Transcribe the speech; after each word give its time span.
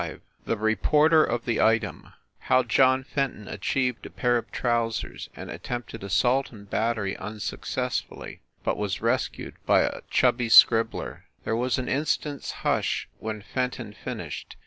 V 0.03 0.15
THE 0.45 0.57
REPORTER 0.57 1.23
OF 1.23 1.45
"THE 1.45 1.61
ITEM" 1.61 2.11
HOW 2.39 2.63
JOHN 2.63 3.03
FENTON 3.03 3.47
ACHIEVED 3.47 4.07
A 4.07 4.09
PAIR 4.09 4.37
OF 4.37 4.51
TROUSERS 4.51 5.29
AND 5.35 5.51
ATTEMPTED 5.51 6.03
ASSAULT 6.03 6.51
AND 6.51 6.71
BATTERY 6.71 7.15
UN 7.17 7.39
SUCCESSFULLY, 7.39 8.41
BUT 8.63 8.77
WAS 8.77 8.99
RESCUED 9.01 9.53
BY 9.67 9.81
A 9.81 10.01
CHUBBY 10.09 10.49
SCRIBBLER 10.49 11.25
THERE 11.43 11.55
was 11.55 11.77
an 11.77 11.87
instant 11.87 12.41
s 12.41 12.51
hush 12.65 13.09
when 13.19 13.43
Fenton 13.43 13.93
fin 13.93 14.17
ished. 14.17 14.55